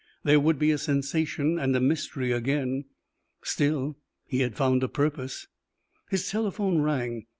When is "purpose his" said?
4.87-6.27